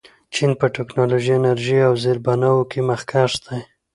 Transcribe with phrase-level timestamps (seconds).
[0.33, 3.59] چین په ټیکنالوژۍ، انرژۍ او زیربناوو کې مخکښ دی.